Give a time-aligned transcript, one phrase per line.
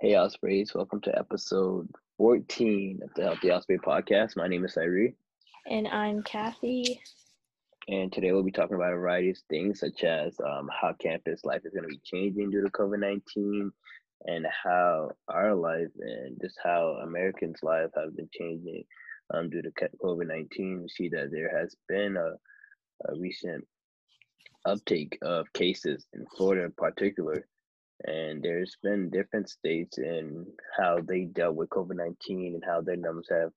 [0.00, 0.74] Hey, Ospreys.
[0.74, 1.86] Welcome to episode
[2.16, 4.34] 14 of the Healthy Osprey podcast.
[4.34, 5.14] My name is Cyree.
[5.66, 7.02] And I'm Kathy.
[7.86, 11.44] And today we'll be talking about a variety of things, such as um, how campus
[11.44, 13.70] life is going to be changing due to COVID 19
[14.24, 18.84] and how our life and just how Americans' life have been changing
[19.34, 19.70] um, due to
[20.02, 20.80] COVID 19.
[20.80, 22.36] We see that there has been a,
[23.12, 23.68] a recent
[24.64, 27.44] uptake of cases in Florida in particular
[28.04, 30.46] and there's been different states in
[30.78, 33.52] how they dealt with COVID nineteen and how their numbers have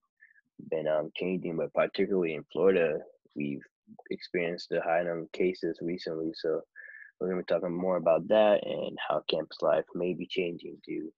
[0.70, 1.58] been um, changing.
[1.58, 3.00] But particularly in Florida,
[3.36, 3.64] we've
[4.10, 6.32] experienced a high number of cases recently.
[6.36, 6.62] So
[7.20, 10.78] we're going to be talking more about that and how campus life may be changing
[10.86, 11.12] due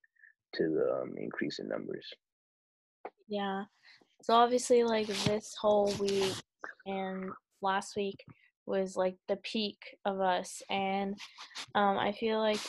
[0.54, 2.06] to the um, increase in numbers.
[3.28, 3.64] Yeah.
[4.22, 6.32] So obviously, like this whole week
[6.86, 7.30] and
[7.62, 8.24] last week
[8.66, 11.16] was like the peak of us, and
[11.74, 12.60] um, I feel like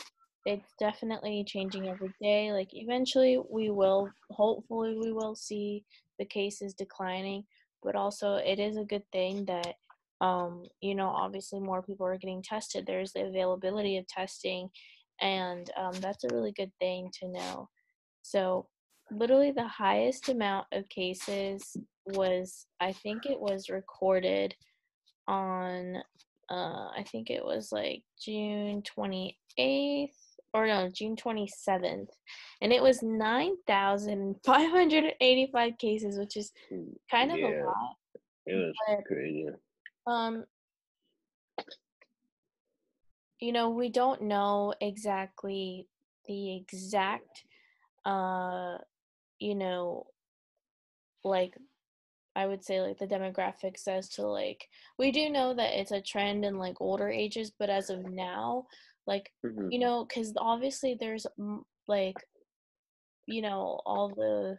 [0.48, 2.54] it's definitely changing every day.
[2.54, 5.84] Like eventually we will hopefully we will see
[6.20, 7.44] the cases declining,
[7.84, 9.76] but also it is a good thing that
[10.22, 12.86] um you know obviously more people are getting tested.
[12.88, 14.70] There's the availability of testing
[15.20, 17.68] and um, that's a really good thing to know.
[18.22, 18.68] So
[19.12, 21.76] literally the highest amount of cases
[22.06, 24.56] was I think it was recorded
[25.28, 25.98] on
[26.50, 30.12] uh, I think it was like June 28th
[30.54, 32.10] or no, June 27th,
[32.62, 36.52] and it was 9,585 cases, which is
[37.12, 37.96] kind of yeah, a lot.
[38.46, 39.50] It was but, crazy.
[40.06, 40.46] Um,
[43.40, 45.88] you know, we don't know exactly
[46.28, 47.44] the exact,
[48.06, 48.78] uh,
[49.40, 50.06] you know,
[51.24, 51.56] like
[52.36, 54.68] I would say like the demographics as to like
[55.00, 58.68] we do know that it's a trend in like older ages, but as of now,
[59.08, 59.72] like mm-hmm.
[59.72, 61.26] you know because obviously there's
[61.88, 62.18] like
[63.26, 64.58] you know all the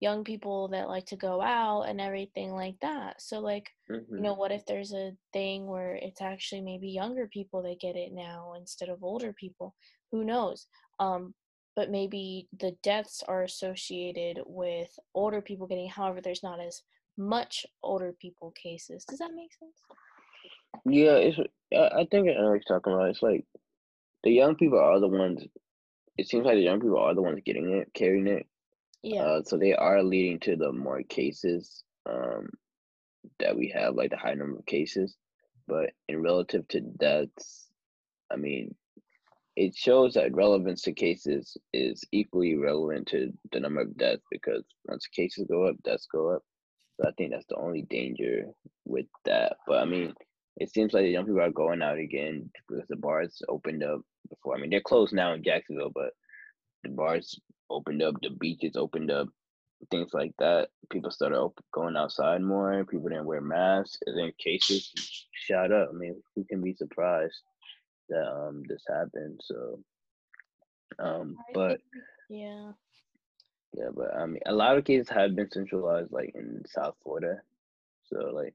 [0.00, 3.22] young people that like to go out and everything like that.
[3.22, 4.16] So like mm-hmm.
[4.16, 7.96] you know what if there's a thing where it's actually maybe younger people that get
[7.96, 9.74] it now instead of older people?
[10.12, 10.66] Who knows?
[10.98, 11.34] Um
[11.76, 16.82] but maybe the deaths are associated with older people getting however there's not as
[17.16, 19.04] much older people cases.
[19.04, 19.80] Does that make sense?
[20.84, 21.38] Yeah it's
[21.72, 23.44] i think i know what you're talking about it's like
[24.24, 25.44] the young people are the ones.
[26.16, 28.46] It seems like the young people are the ones getting it, carrying it.
[29.02, 29.22] Yeah.
[29.22, 32.48] Uh, so they are leading to the more cases um,
[33.38, 35.16] that we have, like the high number of cases.
[35.68, 37.68] But in relative to deaths,
[38.32, 38.74] I mean,
[39.56, 44.64] it shows that relevance to cases is equally relevant to the number of deaths because
[44.86, 46.42] once cases go up, deaths go up.
[46.96, 48.46] So I think that's the only danger
[48.86, 49.56] with that.
[49.66, 50.14] But I mean,
[50.56, 54.00] it seems like the young people are going out again because the bars opened up
[54.28, 54.56] before.
[54.56, 56.12] I mean, they're closed now in Jacksonville, but
[56.82, 57.38] the bars
[57.70, 59.28] opened up, the beaches opened up,
[59.90, 60.68] things like that.
[60.90, 62.84] People started op- going outside more.
[62.84, 64.92] People didn't wear masks, and then cases
[65.32, 65.90] shot up.
[65.92, 67.40] I mean, who can be surprised
[68.08, 69.40] that um this happened?
[69.42, 69.80] So,
[70.98, 71.80] um, but
[72.28, 72.72] yeah,
[73.76, 77.40] yeah, but I mean, a lot of cases have been centralized, like in South Florida.
[78.06, 78.54] So, like,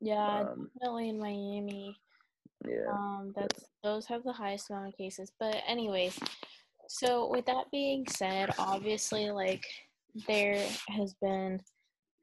[0.00, 1.96] yeah, um, definitely in Miami.
[2.66, 2.90] Yeah.
[2.90, 5.32] Um, that's those have the highest amount of cases.
[5.38, 6.18] But anyways,
[6.88, 9.64] so with that being said, obviously, like
[10.26, 11.60] there has been,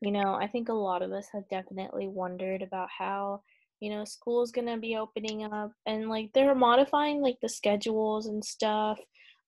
[0.01, 3.41] you know, I think a lot of us have definitely wondered about how
[3.81, 8.45] you know school's gonna be opening up and like they're modifying like the schedules and
[8.45, 8.99] stuff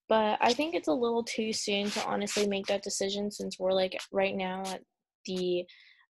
[0.10, 3.72] but i think it's a little too soon to honestly make that decision since we're
[3.72, 4.82] like right now at
[5.26, 5.64] the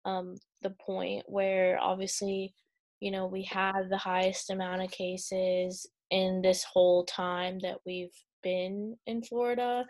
[0.04, 2.54] um the point where obviously
[3.00, 8.14] you know we have the highest amount of cases in this whole time that we've
[8.42, 9.84] been in Florida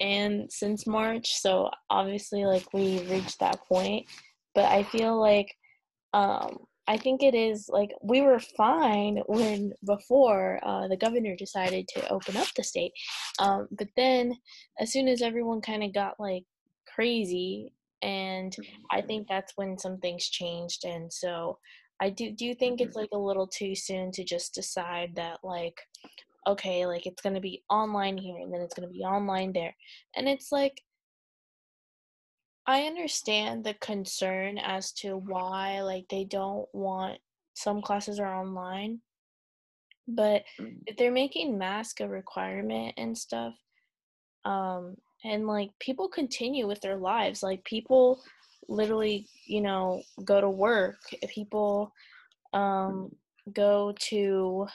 [0.00, 4.06] and since March so obviously like we reached that point
[4.54, 5.54] but I feel like
[6.12, 11.86] um I think it is like we were fine when before uh, the governor decided
[11.88, 12.92] to open up the state,
[13.38, 14.34] um, but then
[14.80, 16.44] as soon as everyone kind of got like
[16.92, 18.56] crazy, and
[18.90, 21.58] I think that's when some things changed, and so
[22.00, 23.00] I do do you think it's mm-hmm.
[23.00, 25.80] like a little too soon to just decide that like
[26.48, 29.52] okay, like it's going to be online here and then it's going to be online
[29.52, 29.74] there.
[30.16, 30.80] And it's like
[32.66, 37.18] I understand the concern as to why like they don't want
[37.54, 39.00] some classes are online.
[40.06, 40.76] But mm.
[40.86, 43.54] if they're making mask a requirement and stuff,
[44.44, 48.22] um and like people continue with their lives, like people
[48.68, 50.98] literally, you know, go to work.
[51.28, 51.92] People
[52.52, 53.10] um,
[53.52, 54.66] go to,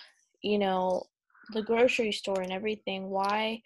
[0.41, 1.03] you know,
[1.53, 3.09] the grocery store and everything.
[3.09, 3.61] Why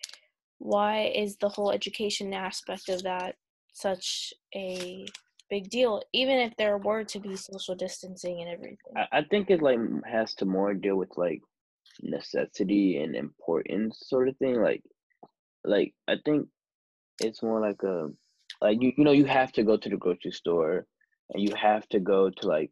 [0.60, 3.36] why is the whole education aspect of that
[3.74, 5.06] such a
[5.50, 8.94] big deal, even if there were to be social distancing and everything?
[8.96, 11.42] I, I think it like has to more deal with like
[12.02, 14.60] necessity and importance sort of thing.
[14.62, 14.84] Like,
[15.64, 16.48] like I think
[17.22, 18.10] it's more like a
[18.62, 20.86] like you you know you have to go to the grocery store
[21.32, 22.72] and you have to go to like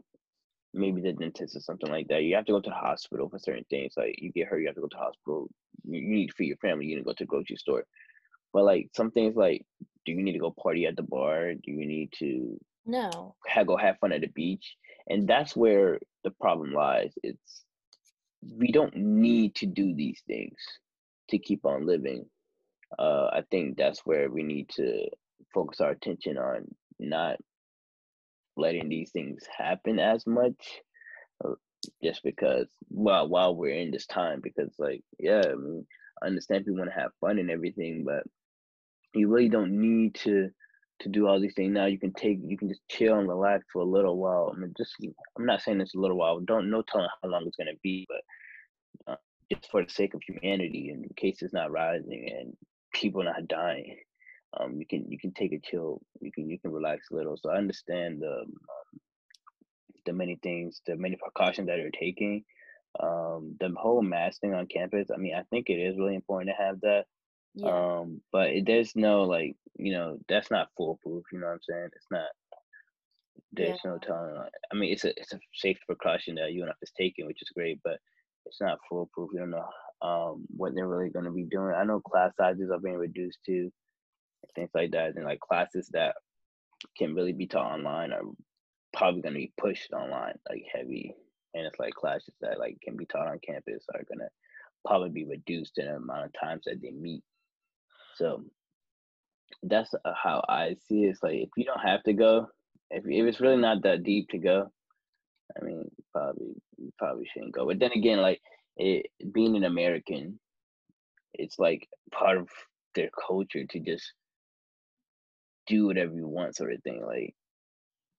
[0.74, 2.24] maybe the dentist or something like that.
[2.24, 3.94] You have to go to the hospital for certain things.
[3.96, 5.50] Like you get hurt, you have to go to the hospital.
[5.84, 6.86] You, you need to feed your family.
[6.86, 7.86] You need to go to the grocery store.
[8.54, 9.64] But like some things, like
[10.06, 11.54] do you need to go party at the bar?
[11.54, 14.76] Do you need to no have, go have fun at the beach?
[15.08, 17.14] And that's where the problem lies.
[17.24, 17.64] It's
[18.48, 20.56] we don't need to do these things
[21.30, 22.26] to keep on living.
[23.00, 25.08] Uh, I think that's where we need to
[25.56, 26.66] focus our attention on
[27.00, 27.38] not
[28.58, 30.82] letting these things happen as much
[31.44, 31.54] uh,
[32.04, 35.86] just because well while we're in this time because like yeah I, mean,
[36.22, 38.24] I understand people want to have fun and everything but
[39.14, 40.50] you really don't need to
[41.02, 41.74] to do all these things.
[41.74, 44.54] Now you can take you can just chill and relax for a little while.
[44.56, 44.96] I mean just
[45.38, 46.40] i'm not saying it's a little while.
[46.40, 49.18] Don't no telling how long it's going to be but uh,
[49.52, 52.54] just for the sake of humanity and cases not rising and
[52.94, 53.98] people not dying
[54.60, 57.38] um, you can you can take a chill, you can you can relax a little.
[57.38, 58.54] So I understand the um,
[60.06, 62.44] the many things, the many precautions that you're taking.
[62.98, 65.10] Um, the whole mask thing on campus.
[65.14, 67.06] I mean, I think it is really important to have that.
[67.56, 67.70] Yeah.
[67.70, 71.24] Um, but it, there's no like you know that's not foolproof.
[71.32, 71.90] You know what I'm saying?
[71.94, 72.28] It's not.
[73.52, 73.92] There's yeah.
[73.92, 74.36] no telling.
[74.72, 77.80] I mean, it's a it's a safe precaution that UNF is taking, which is great,
[77.84, 78.00] but
[78.46, 79.32] it's not foolproof.
[79.34, 79.68] You don't know
[80.02, 81.74] um, what they're really going to be doing.
[81.76, 83.72] I know class sizes are being reduced too
[84.54, 85.16] things like that.
[85.16, 86.16] And like classes that
[86.98, 88.22] can really be taught online are
[88.94, 91.14] probably going to be pushed online like heavy.
[91.54, 94.30] And it's like classes that like can be taught on campus are going to
[94.86, 97.24] probably be reduced in the amount of times that they meet.
[98.16, 98.44] So
[99.64, 101.10] that's uh, how I see it.
[101.10, 102.48] It's like if you don't have to go,
[102.92, 104.72] if if it's really not that deep to go,
[105.60, 107.66] I mean, probably you probably shouldn't go.
[107.66, 108.42] But then again, like
[108.78, 110.40] it, being an American,
[111.34, 112.50] it's like part of
[112.96, 114.14] their culture to just
[115.68, 117.04] do whatever you want sort of thing.
[117.06, 117.36] Like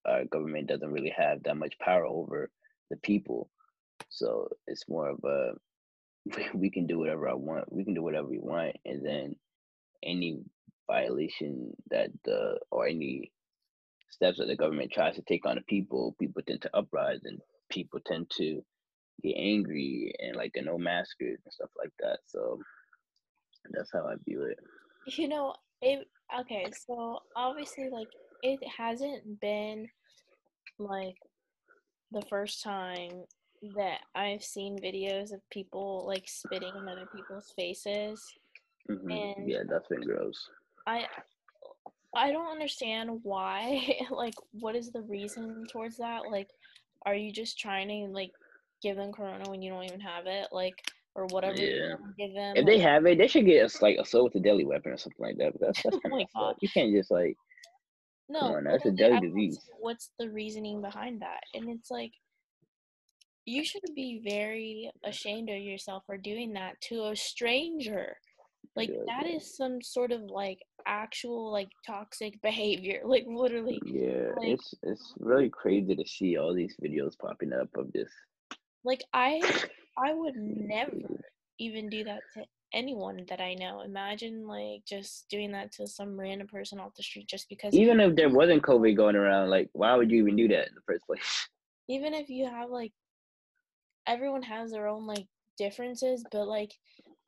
[0.06, 2.50] our government doesn't really have that much power over
[2.90, 3.50] the people.
[4.08, 5.52] So it's more of a
[6.54, 7.72] we can do whatever I want.
[7.72, 9.36] We can do whatever we want, and then
[10.02, 10.40] any
[10.88, 13.32] violation that the or any
[14.10, 17.40] steps that the government tries to take on the people, people tend to uprise and
[17.70, 18.62] people tend to
[19.22, 22.18] get angry and like the no maskers and stuff like that.
[22.26, 22.58] So
[23.70, 24.58] that's how I view it.
[25.06, 26.06] You know, it
[26.40, 28.08] okay, so obviously like
[28.42, 29.88] it hasn't been
[30.78, 31.16] like
[32.12, 33.24] the first time
[33.74, 38.22] that I've seen videos of people like spitting in other people's faces.
[38.90, 39.10] Mm-hmm.
[39.10, 40.48] And yeah, that's been gross.
[40.86, 41.06] I
[42.14, 43.98] I don't understand why.
[44.10, 46.22] like, what is the reason towards that?
[46.30, 46.48] Like,
[47.04, 48.32] are you just trying to like
[48.82, 50.48] give them corona when you don't even have it?
[50.52, 51.94] Like, or whatever yeah.
[52.18, 52.54] give them.
[52.56, 54.98] If they have it, they should get us like assault with a deadly weapon or
[54.98, 55.52] something like that.
[55.52, 57.36] But that's, that's oh my You can't just like
[58.28, 59.58] no, that's a deadly disease.
[59.80, 61.40] What's the reasoning behind that?
[61.54, 62.12] And it's like
[63.46, 68.16] you should be very ashamed of yourself for doing that to a stranger.
[68.74, 69.36] Like yeah, that yeah.
[69.36, 73.00] is some sort of like actual like toxic behavior.
[73.06, 73.80] Like literally.
[73.86, 78.10] Yeah, like, it's it's really crazy to see all these videos popping up of this.
[78.84, 79.40] Like I
[79.98, 81.20] I would never mm.
[81.58, 83.80] even do that to anyone that I know.
[83.80, 87.74] Imagine like just doing that to some random person off the street just because.
[87.74, 90.74] Even if there wasn't COVID going around, like why would you even do that in
[90.74, 91.48] the first place?
[91.88, 92.92] Even if you have like,
[94.08, 95.26] everyone has their own like
[95.56, 96.72] differences, but like,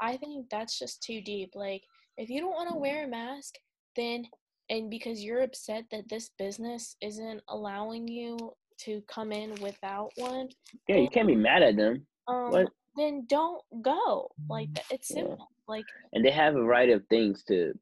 [0.00, 1.52] I think that's just too deep.
[1.54, 1.82] Like,
[2.16, 3.54] if you don't want to wear a mask,
[3.94, 4.24] then
[4.68, 8.36] and because you're upset that this business isn't allowing you
[8.80, 10.48] to come in without one.
[10.88, 12.68] Yeah, you can't be mad at them um, what?
[12.96, 14.30] then don't go.
[14.48, 15.36] Like it's simple.
[15.38, 15.74] Yeah.
[15.74, 17.72] Like and they have a variety of things to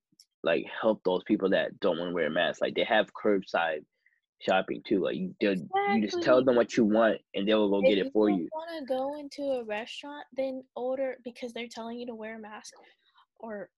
[0.43, 2.61] like help those people that don't want to wear a mask.
[2.61, 3.85] Like they have curbside
[4.41, 5.03] shopping too.
[5.03, 5.71] Like you, exactly.
[5.95, 8.29] you just tell them what you want, and they will go if get it for
[8.29, 8.37] you.
[8.37, 10.25] If you Want to go into a restaurant?
[10.37, 12.75] Then order because they're telling you to wear a mask,
[13.41, 13.71] or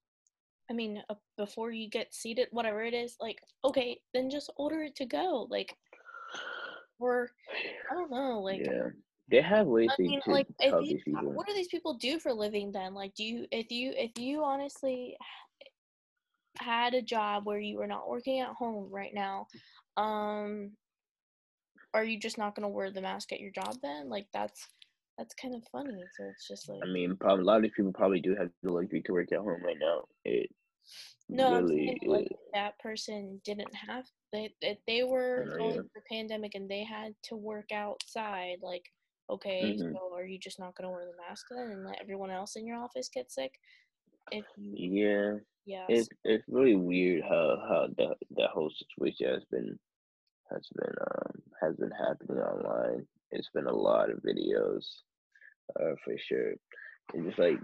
[0.69, 3.15] I mean, uh, before you get seated, whatever it is.
[3.19, 5.47] Like okay, then just order it to go.
[5.49, 5.75] Like
[6.99, 7.31] or
[7.91, 8.39] I don't know.
[8.39, 8.89] Like yeah.
[9.29, 10.47] They have ways I mean, to like,
[10.81, 11.33] these people.
[11.33, 12.93] What do these people do for a living then?
[12.93, 15.15] Like, do you if you if you honestly
[16.57, 19.47] had a job where you were not working at home right now,
[19.97, 20.71] um,
[21.93, 24.09] are you just not gonna wear the mask at your job then?
[24.09, 24.67] Like, that's
[25.17, 26.01] that's kind of funny.
[26.17, 26.79] So it's just like.
[26.83, 29.31] I mean, probably a lot of these people probably do have the luxury to work
[29.31, 30.05] at home right now.
[30.25, 30.49] It
[31.27, 34.49] No, really saying, like, that person didn't have that.
[34.61, 35.81] they they were going yeah.
[35.81, 38.57] through pandemic and they had to work outside.
[38.61, 38.85] Like,
[39.29, 39.93] okay, mm-hmm.
[39.93, 42.55] so are you just not going to wear the mask then and let everyone else
[42.55, 43.53] in your office get sick?
[44.31, 45.33] If you, yeah,
[45.65, 49.79] yeah, it's it's really weird how how that that whole situation has been
[50.51, 51.31] has been um
[51.61, 53.05] has been happening online.
[53.31, 54.85] It's been a lot of videos,
[55.79, 56.51] uh, for sure.
[57.13, 57.59] It's just like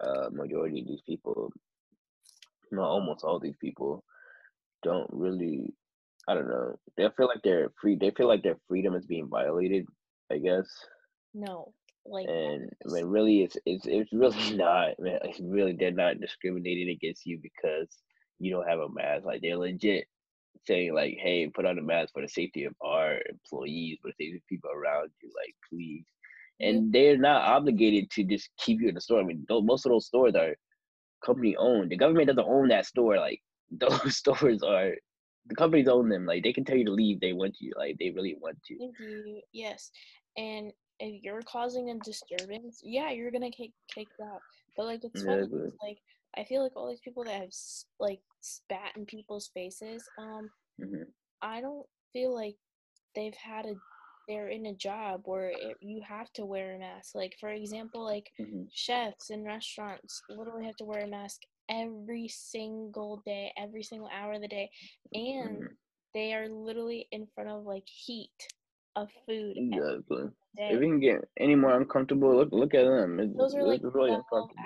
[0.00, 1.52] uh majority of these people
[2.72, 4.02] no, almost all these people
[4.82, 5.72] don't really
[6.28, 6.76] I don't know.
[6.96, 9.86] They feel like they're free they feel like their freedom is being violated,
[10.30, 10.66] I guess.
[11.34, 11.72] No.
[12.04, 16.88] Like and mean really it's it's it's really not man, it's really they're not discriminating
[16.88, 17.88] against you because
[18.38, 19.24] you don't have a mask.
[19.24, 20.06] Like they're legit
[20.66, 24.24] saying like, hey, put on a mask for the safety of our employees, for the
[24.24, 26.04] safety of people around you, like please.
[26.60, 29.20] And they're not obligated to just keep you in the store.
[29.20, 30.54] I mean, most of those stores are
[31.24, 31.90] company owned.
[31.90, 33.16] The government doesn't own that store.
[33.16, 34.92] Like those stores are
[35.46, 36.26] the companies own them.
[36.26, 37.20] Like they can tell you to leave.
[37.20, 37.72] They want you.
[37.76, 38.78] Like they really want you.
[38.78, 39.40] Thank you.
[39.52, 39.90] Yes,
[40.36, 40.72] and
[41.02, 44.40] if you're causing a disturbance, yeah, you're gonna get kicked out.
[44.76, 45.48] But like it's funny.
[45.50, 45.98] Yeah, like
[46.38, 47.50] I feel like all these people that have
[47.98, 50.08] like spat in people's faces.
[50.16, 50.48] Um,
[50.80, 51.02] mm-hmm.
[51.42, 52.54] I don't feel like
[53.14, 53.74] they've had a
[54.28, 57.16] they're in a job where it, you have to wear a mask.
[57.16, 58.62] Like for example, like mm-hmm.
[58.72, 64.34] chefs in restaurants literally have to wear a mask every single day, every single hour
[64.34, 64.70] of the day,
[65.12, 65.74] and mm-hmm.
[66.14, 68.30] they are literally in front of like heat
[68.96, 69.56] of food.
[69.56, 70.24] Exactly.
[70.56, 73.20] If you can get any more uncomfortable, look look at them.
[73.20, 74.16] It's, Those are like really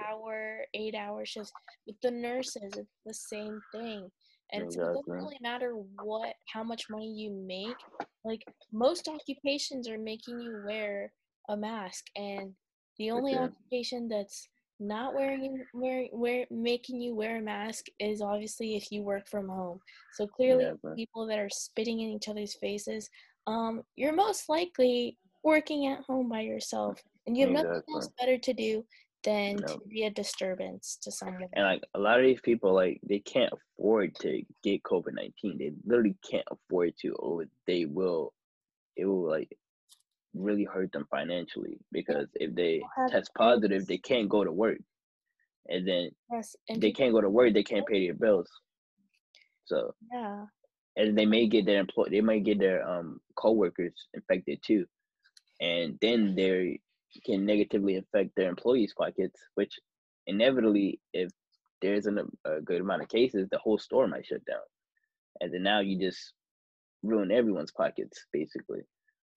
[0.09, 1.53] hour, eight hour shifts.
[1.87, 4.11] With the nurses, it's the same thing.
[4.53, 4.91] And exactly.
[4.91, 7.77] it doesn't really matter what how much money you make.
[8.25, 8.43] Like
[8.73, 11.13] most occupations are making you wear
[11.49, 12.53] a mask and
[12.99, 13.45] the only okay.
[13.45, 19.03] occupation that's not wearing wearing wear making you wear a mask is obviously if you
[19.03, 19.79] work from home.
[20.15, 23.09] So clearly yeah, people that are spitting in each other's faces,
[23.47, 27.75] um, you're most likely working at home by yourself and you have exactly.
[27.77, 28.85] nothing else better to do
[29.25, 31.49] than to be a disturbance to someone.
[31.55, 35.59] And like a lot of these people, like they can't afford to get COVID nineteen.
[35.59, 38.33] They literally can't afford to, or they will.
[38.97, 39.51] It will like
[40.33, 44.79] really hurt them financially because if they test positive, they can't go to work,
[45.69, 47.53] and then yes, and they can't go to work.
[47.53, 48.49] They can't pay their bills.
[49.65, 50.45] So yeah,
[50.97, 52.07] and they may get their employ.
[52.11, 54.87] They might get their um coworkers infected too,
[55.61, 56.77] and then they're
[57.25, 59.79] can negatively affect their employees' pockets, which
[60.27, 61.31] inevitably, if
[61.83, 64.61] there isn't a, a good amount of cases, the whole store might shut down.
[65.41, 66.33] And then now you just
[67.03, 68.81] ruin everyone's pockets, basically.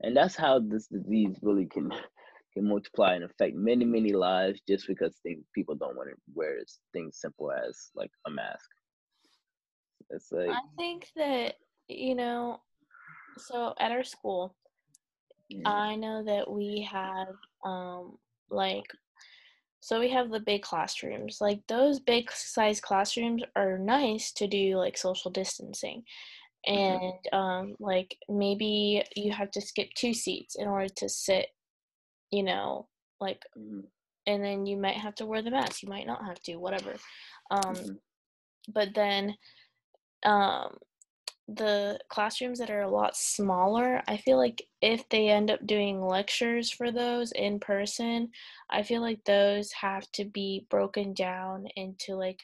[0.01, 1.91] And that's how this disease really can
[2.53, 6.57] can multiply and affect many, many lives just because things people don't want to wear
[6.93, 8.67] things simple as like a mask.
[10.09, 11.55] It's like I think that,
[11.87, 12.61] you know,
[13.37, 14.55] so at our school,
[15.65, 17.35] I know that we have
[17.65, 18.17] um
[18.49, 18.85] like
[19.81, 21.39] so we have the big classrooms.
[21.39, 26.03] Like those big size classrooms are nice to do like social distancing.
[26.67, 27.05] Mm-hmm.
[27.05, 31.47] And um like maybe you have to skip two seats in order to sit,
[32.31, 32.87] you know,
[33.19, 33.81] like mm-hmm.
[34.27, 35.81] and then you might have to wear the mask.
[35.81, 36.95] You might not have to, whatever.
[37.49, 37.93] Um mm-hmm.
[38.73, 39.35] but then
[40.23, 40.77] um
[41.55, 46.01] the classrooms that are a lot smaller, I feel like if they end up doing
[46.01, 48.29] lectures for those in person,
[48.69, 52.39] I feel like those have to be broken down into like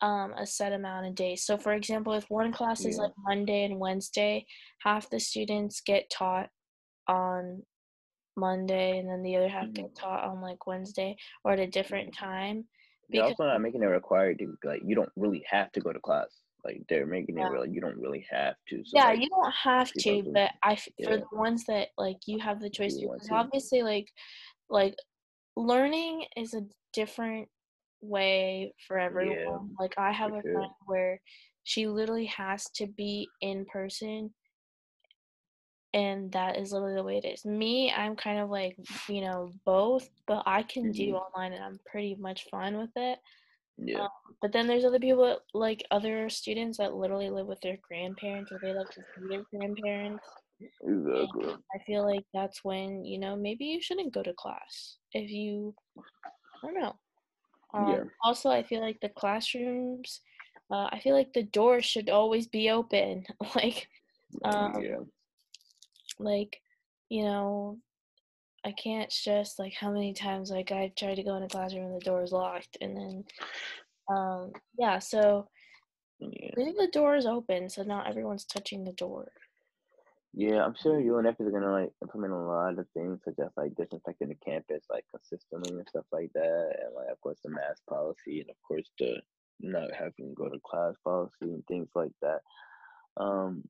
[0.00, 1.44] um, a set amount of days.
[1.44, 4.46] So, for example, if one class is like Monday and Wednesday,
[4.80, 6.50] half the students get taught
[7.06, 7.62] on
[8.36, 9.82] Monday and then the other half mm-hmm.
[9.82, 12.24] get taught on like Wednesday or at a different mm-hmm.
[12.24, 12.64] time.
[13.10, 15.98] They're also not making it required to like you don't really have to go to
[15.98, 16.28] class.
[16.68, 17.46] Like they're making yeah.
[17.46, 17.66] it real.
[17.66, 18.84] You don't really have to.
[18.84, 21.08] So, yeah, like, you don't have to, but I yeah.
[21.08, 24.08] for the ones that like you have the choice because obviously like
[24.68, 24.94] like
[25.56, 26.60] learning is a
[26.92, 27.48] different
[28.02, 29.38] way for everyone.
[29.38, 30.52] Yeah, like I have a sure.
[30.52, 31.20] friend where
[31.64, 34.30] she literally has to be in person
[35.94, 37.46] and that is literally the way it is.
[37.46, 38.76] Me, I'm kind of like,
[39.08, 40.92] you know, both, but I can mm-hmm.
[40.92, 43.18] do online and I'm pretty much fine with it.
[43.78, 44.02] Yeah.
[44.02, 44.08] Um,
[44.42, 48.50] but then there's other people that, like other students that literally live with their grandparents
[48.52, 50.24] or they like to see their grandparents.
[50.60, 51.44] Exactly.
[51.44, 55.30] And I feel like that's when, you know, maybe you shouldn't go to class if
[55.30, 56.96] you I don't know.
[57.74, 58.04] Um, yeah.
[58.24, 60.20] also I feel like the classrooms
[60.70, 63.24] uh, I feel like the doors should always be open.
[63.54, 63.88] like
[64.44, 64.98] um yeah.
[66.18, 66.60] like,
[67.08, 67.78] you know,
[68.68, 71.86] I can't stress like how many times like I tried to go in a classroom
[71.86, 73.24] and the door is locked and then
[74.08, 75.48] Um, yeah, so
[76.18, 76.50] yeah.
[76.56, 79.32] leave the doors open so not everyone's touching the door.
[80.34, 83.74] Yeah, I'm sure UNF is gonna like implement a lot of things such as like
[83.74, 87.82] disinfecting the campus like consistently and stuff like that, and like of course the mask
[87.88, 89.20] policy, and of course the
[89.60, 92.40] not having to go to class policy and things like that.
[93.16, 93.64] Um,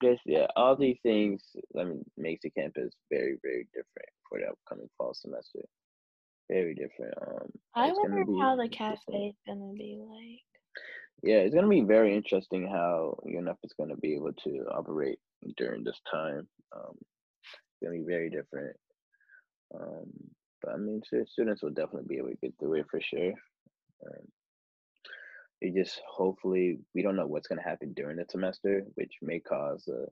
[0.00, 1.42] guess yeah, all these things
[1.78, 5.60] I mean makes the campus very very different for the upcoming fall semester.
[6.50, 7.14] Very different.
[7.26, 10.42] Um, I wonder how the cafe is gonna be like.
[11.22, 15.18] Yeah, it's gonna be very interesting how UNF is gonna be able to operate
[15.56, 16.46] during this time.
[16.74, 18.76] Um, it's gonna be very different.
[19.74, 20.10] Um,
[20.62, 23.32] but I mean, students will definitely be able to get through it for sure.
[24.06, 24.26] Um,
[25.60, 29.88] it just hopefully we don't know what's gonna happen during the semester, which may cause
[29.88, 30.06] a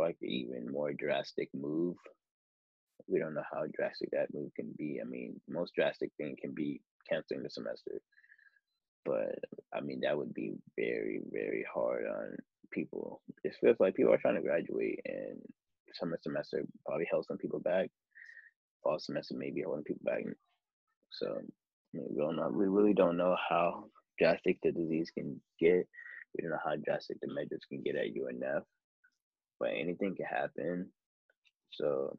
[0.00, 1.96] like even more drastic move.
[3.08, 5.00] We don't know how drastic that move can be.
[5.00, 8.00] I mean, most drastic thing can be canceling the semester
[9.06, 9.38] but
[9.74, 12.36] I mean that would be very very hard on
[12.70, 13.22] people.
[13.44, 15.40] It feels like people are trying to graduate, and
[15.94, 17.90] summer semester probably held some people back.
[18.82, 20.24] Fall semester maybe holding people back.
[21.12, 22.50] So I mean, we don't know.
[22.50, 23.86] We really don't know how
[24.18, 25.86] drastic the disease can get.
[26.34, 28.62] We don't know how drastic the measures can get at UNF,
[29.58, 30.88] but anything can happen.
[31.72, 32.16] So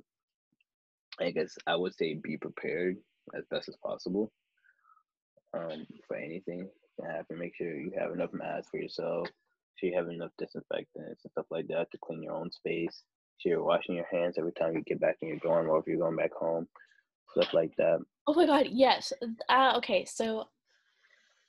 [1.19, 2.97] I guess I would say be prepared
[3.35, 4.31] as best as possible
[5.53, 7.39] um, for anything to happen.
[7.39, 9.27] Make sure you have enough masks for yourself.
[9.75, 13.03] Sure you have enough disinfectants and stuff like that to clean your own space.
[13.37, 15.85] Sure you're washing your hands every time you get back in your dorm or if
[15.87, 16.67] you're going back home.
[17.31, 17.99] Stuff like that.
[18.25, 19.13] Oh my god, yes.
[19.49, 20.45] Uh, okay, so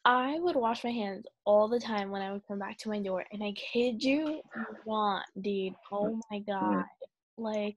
[0.05, 3.01] I would wash my hands all the time when I would come back to my
[3.01, 4.41] door, and I kid you
[4.87, 5.75] not, dude.
[5.93, 6.85] Oh my god,
[7.37, 7.77] like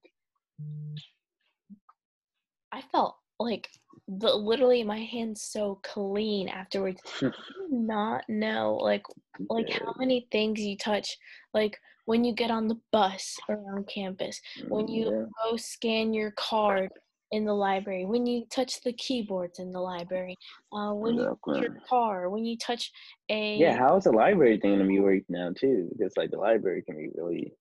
[2.72, 3.70] I felt like
[4.08, 7.02] the literally my hands so clean afterwards.
[7.70, 9.04] not know like
[9.50, 11.18] like how many things you touch
[11.54, 16.92] like when you get on the bus around campus, when you go scan your card
[17.32, 20.38] in the library, when you touch the keyboards in the library,
[20.74, 22.92] uh, when you touch your car, when you touch
[23.30, 23.78] a yeah.
[23.78, 25.90] How is the library thing gonna be working now too?
[25.98, 27.54] Because like the library can be really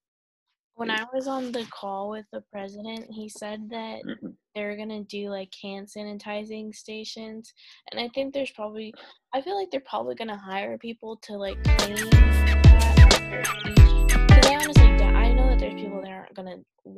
[0.80, 4.28] when I was on the call with the president, he said that mm-hmm.
[4.54, 7.52] they're gonna do like hand sanitizing stations,
[7.90, 8.94] and I think there's probably,
[9.34, 12.59] I feel like they're probably gonna hire people to like clean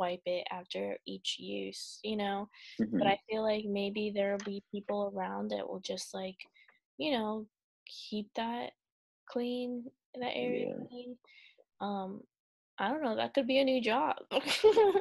[0.02, 2.48] wipe it after each use, you know.
[2.80, 2.98] Mm-hmm.
[2.98, 6.38] But I feel like maybe there will be people around that will just like,
[6.98, 7.46] you know,
[7.86, 8.72] keep that
[9.28, 9.84] clean,
[10.20, 10.86] that area yeah.
[10.88, 11.16] clean.
[11.80, 12.20] Um,
[12.78, 13.14] I don't know.
[13.14, 14.16] That could be a new job.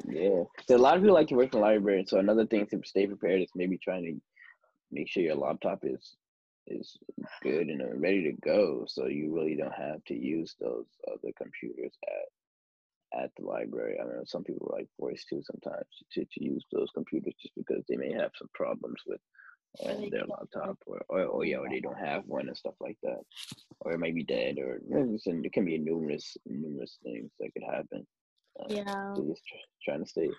[0.08, 2.06] yeah, a lot of people like to work in the library.
[2.08, 4.22] So another thing to stay prepared is maybe trying to
[4.92, 6.16] make sure your laptop is
[6.68, 6.96] is
[7.42, 11.94] good and ready to go, so you really don't have to use those other computers
[12.08, 12.28] at
[13.14, 13.98] at the library.
[14.00, 17.84] I know some people like voice too sometimes to, to use those computers just because
[17.88, 19.20] they may have some problems with
[19.86, 22.98] um, their laptop or, or, or yeah, or they don't have one and stuff like
[23.04, 23.20] that,
[23.80, 28.06] or it might be dead, or it can be numerous numerous things that could happen.
[28.60, 29.42] Uh, yeah, so just
[29.84, 30.30] trying to stay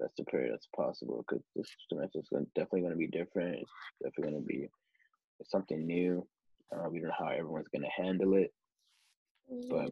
[0.00, 3.56] best prepared as possible because this semester is definitely going to be different.
[3.56, 3.70] It's
[4.02, 4.68] definitely going to be
[5.44, 6.26] something new.
[6.74, 8.52] Uh, we don't know how everyone's going to handle it,
[9.68, 9.90] but.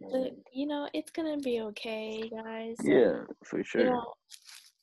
[0.00, 2.76] But you know, it's gonna be okay, guys.
[2.84, 3.80] Yeah, for sure.
[3.80, 4.14] You know,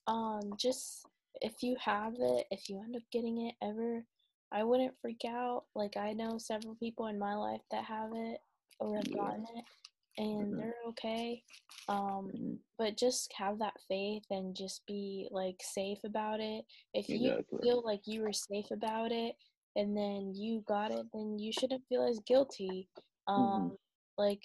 [0.07, 1.05] um, just
[1.41, 4.03] if you have it, if you end up getting it ever,
[4.51, 5.63] I wouldn't freak out.
[5.75, 8.39] Like I know several people in my life that have it
[8.79, 9.63] or have gotten it
[10.17, 10.57] and mm-hmm.
[10.57, 11.41] they're okay.
[11.87, 12.53] Um mm-hmm.
[12.77, 16.65] but just have that faith and just be like safe about it.
[16.93, 19.35] If you feel like you were safe about it
[19.75, 22.87] and then you got it, then you shouldn't feel as guilty.
[23.29, 23.41] Mm-hmm.
[23.41, 23.75] Um mm-hmm.
[24.17, 24.41] like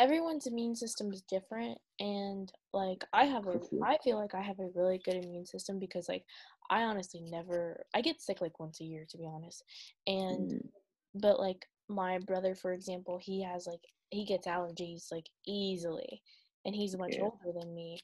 [0.00, 4.58] everyone's immune system is different and like i have a i feel like i have
[4.58, 6.24] a really good immune system because like
[6.70, 9.62] i honestly never i get sick like once a year to be honest
[10.06, 10.68] and mm.
[11.14, 16.22] but like my brother for example he has like he gets allergies like easily
[16.64, 17.22] and he's much yeah.
[17.22, 18.00] older than me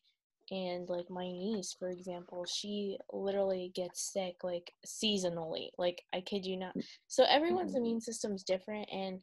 [0.50, 6.44] and like my niece for example she literally gets sick like seasonally like i kid
[6.44, 6.84] you not mm.
[7.08, 7.78] so everyone's mm-hmm.
[7.78, 9.20] immune system's different and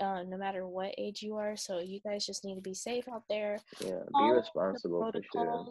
[0.00, 3.04] uh, no matter what age you are so you guys just need to be safe
[3.12, 5.66] out there yeah be responsible for sure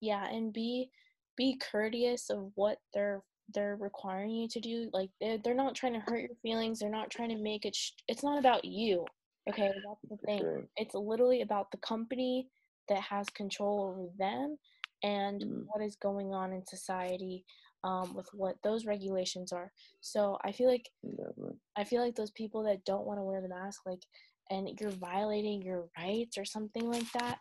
[0.00, 0.90] yeah and be
[1.36, 3.22] be courteous of what they're
[3.54, 6.90] they're requiring you to do like they're, they're not trying to hurt your feelings they're
[6.90, 9.04] not trying to make it sh- it's not about you
[9.48, 10.64] okay that's the thing sure.
[10.76, 12.46] it's literally about the company
[12.90, 14.58] that has control over them
[15.02, 15.64] and mm.
[15.68, 17.44] what is going on in society
[17.84, 19.72] um, with what those regulations are.
[20.00, 21.56] So I feel like Definitely.
[21.76, 24.02] I feel like those people that don't want to wear the mask, like,
[24.50, 27.38] and you're violating your rights or something like that.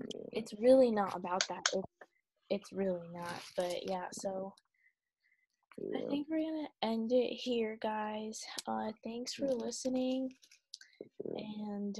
[0.00, 0.20] Yeah.
[0.32, 1.64] It's really not about that.
[1.72, 1.92] It's,
[2.50, 3.42] it's really not.
[3.56, 4.52] But yeah, so
[5.78, 5.98] yeah.
[5.98, 8.40] I think we're gonna end it here, guys.
[8.66, 10.30] Uh, thanks for listening,
[11.24, 11.96] and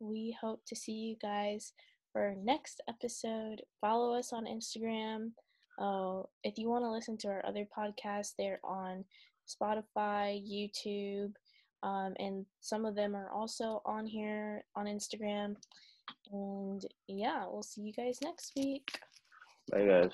[0.00, 1.72] we hope to see you guys
[2.12, 3.62] for our next episode.
[3.80, 5.30] Follow us on Instagram.
[5.78, 9.04] Uh, if you want to listen to our other podcasts, they're on
[9.48, 11.32] Spotify, YouTube,
[11.82, 15.56] um, and some of them are also on here on Instagram.
[16.30, 18.98] And yeah, we'll see you guys next week.
[19.70, 20.12] Bye, guys.